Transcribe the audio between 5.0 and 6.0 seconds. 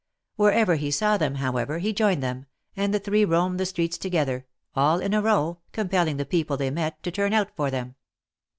a row, com